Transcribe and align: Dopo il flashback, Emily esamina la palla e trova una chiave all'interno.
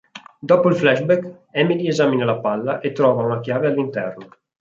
Dopo 0.39 0.67
il 0.69 0.73
flashback, 0.77 1.41
Emily 1.51 1.87
esamina 1.87 2.25
la 2.25 2.39
palla 2.39 2.79
e 2.79 2.91
trova 2.91 3.21
una 3.23 3.39
chiave 3.39 3.67
all'interno. 3.67 4.29